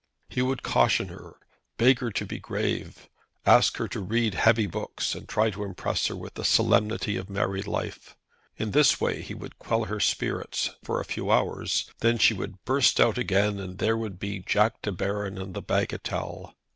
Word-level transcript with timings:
He 0.29 0.41
would 0.41 0.63
caution 0.63 1.09
her, 1.09 1.35
beg 1.77 1.99
her 1.99 2.09
to 2.13 2.25
be 2.25 2.39
grave, 2.39 3.07
ask 3.45 3.77
her 3.77 3.87
to 3.89 3.99
read 3.99 4.33
heavy 4.33 4.65
books, 4.65 5.13
and 5.13 5.29
try 5.29 5.51
to 5.51 5.63
impress 5.63 6.07
her 6.07 6.15
with 6.15 6.33
the 6.33 6.43
solemnity 6.43 7.17
of 7.17 7.29
married 7.29 7.67
life. 7.67 8.15
In 8.57 8.71
this 8.71 8.99
way 8.99 9.21
he 9.21 9.35
would 9.35 9.59
quell 9.59 9.83
her 9.83 9.99
spirits 9.99 10.71
for 10.83 10.99
a 10.99 11.05
few 11.05 11.29
hours. 11.29 11.85
Then 11.99 12.17
she 12.17 12.33
would 12.33 12.65
burst 12.65 12.99
out 12.99 13.19
again, 13.19 13.59
and 13.59 13.77
there 13.77 13.95
would 13.95 14.17
be 14.17 14.39
Jack 14.39 14.81
De 14.81 14.91
Baron 14.91 15.37
and 15.37 15.53
the 15.53 15.61
bagatelle. 15.61 16.55